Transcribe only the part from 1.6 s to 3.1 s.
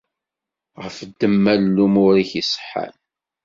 lumuṛ-ik iṣeḥḥan.